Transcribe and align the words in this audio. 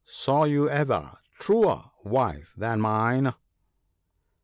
saw 0.07 0.45
you 0.45 0.67
ever 0.67 1.15
truer 1.37 1.79
wife 2.03 2.55
than 2.57 2.81
mine 2.81 3.35